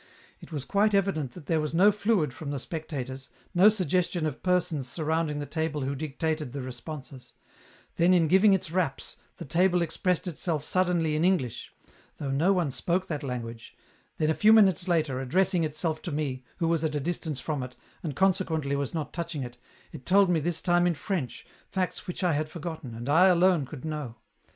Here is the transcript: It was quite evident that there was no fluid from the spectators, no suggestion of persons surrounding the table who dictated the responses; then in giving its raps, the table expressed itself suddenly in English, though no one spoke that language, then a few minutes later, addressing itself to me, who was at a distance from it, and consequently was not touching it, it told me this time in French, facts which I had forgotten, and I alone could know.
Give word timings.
It 0.39 0.51
was 0.51 0.65
quite 0.65 0.95
evident 0.95 1.33
that 1.33 1.45
there 1.45 1.61
was 1.61 1.75
no 1.75 1.91
fluid 1.91 2.33
from 2.33 2.49
the 2.49 2.57
spectators, 2.59 3.29
no 3.53 3.69
suggestion 3.69 4.25
of 4.25 4.41
persons 4.41 4.87
surrounding 4.89 5.37
the 5.37 5.45
table 5.45 5.81
who 5.81 5.93
dictated 5.93 6.53
the 6.53 6.61
responses; 6.63 7.33
then 7.97 8.11
in 8.11 8.27
giving 8.27 8.51
its 8.55 8.71
raps, 8.71 9.17
the 9.37 9.45
table 9.45 9.83
expressed 9.83 10.25
itself 10.25 10.63
suddenly 10.63 11.15
in 11.15 11.23
English, 11.23 11.71
though 12.17 12.31
no 12.31 12.51
one 12.51 12.71
spoke 12.71 13.05
that 13.09 13.21
language, 13.21 13.77
then 14.17 14.31
a 14.31 14.33
few 14.33 14.51
minutes 14.51 14.87
later, 14.87 15.19
addressing 15.21 15.63
itself 15.63 16.01
to 16.01 16.11
me, 16.11 16.43
who 16.57 16.67
was 16.67 16.83
at 16.83 16.95
a 16.95 16.99
distance 16.99 17.39
from 17.39 17.61
it, 17.61 17.75
and 18.01 18.15
consequently 18.15 18.75
was 18.75 18.95
not 18.95 19.13
touching 19.13 19.43
it, 19.43 19.55
it 19.91 20.03
told 20.03 20.31
me 20.31 20.39
this 20.39 20.63
time 20.63 20.87
in 20.87 20.95
French, 20.95 21.45
facts 21.69 22.07
which 22.07 22.23
I 22.23 22.33
had 22.33 22.49
forgotten, 22.49 22.95
and 22.95 23.07
I 23.07 23.27
alone 23.27 23.67
could 23.67 23.85
know. 23.85 24.15